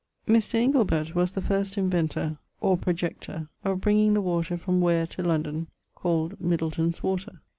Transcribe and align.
= 0.15 0.27
[A]Mr. 0.27 0.55
Ingelbert 0.55 1.13
was 1.13 1.33
the 1.33 1.43
first 1.43 1.77
inventer 1.77 2.39
or 2.59 2.75
projector 2.75 3.49
of 3.63 3.81
bringing 3.81 4.15
the 4.15 4.21
water 4.21 4.57
from 4.57 4.81
Ware 4.81 5.05
to 5.05 5.21
London 5.21 5.67
called 5.93 6.41
Middleton's 6.41 7.03
water. 7.03 7.39